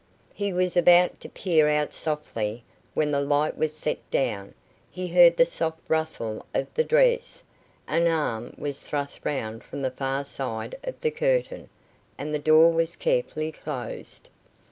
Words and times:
He 0.33 0.51
was 0.51 0.75
about 0.75 1.19
to 1.19 1.29
peer 1.29 1.67
out 1.69 1.93
softly, 1.93 2.63
when 2.95 3.11
the 3.11 3.21
light 3.21 3.55
was 3.55 3.71
set 3.71 3.99
down, 4.09 4.55
he 4.89 5.07
heard 5.09 5.37
the 5.37 5.45
soft 5.45 5.77
rustle 5.87 6.43
of 6.55 6.73
the 6.73 6.83
dress, 6.83 7.43
an 7.87 8.07
arm 8.07 8.51
was 8.57 8.79
thrust 8.81 9.23
round 9.23 9.63
from 9.63 9.83
the 9.83 9.91
far 9.91 10.23
side 10.25 10.73
of 10.83 10.99
the 11.01 11.11
curtain, 11.11 11.69
and 12.17 12.33
the 12.33 12.39
door 12.39 12.71
was 12.73 12.95
carefully 12.95 13.51
closed. 13.51 14.27